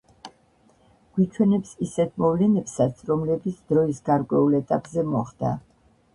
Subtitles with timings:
[1.17, 5.55] გვიჩვენებს ისეთ მოვლენებსაც, რომლებიც დროის გარკვეულ ეტაპზე მოხდა.